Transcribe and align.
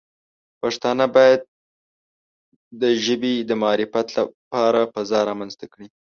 پښتانه 0.61 1.05
باید 1.15 1.41
د 2.81 2.83
ژبې 3.05 3.33
د 3.49 3.51
معرفت 3.63 4.07
لپاره 4.19 4.79
فضا 4.93 5.19
رامنځته 5.29 5.65
کړي. 5.73 5.87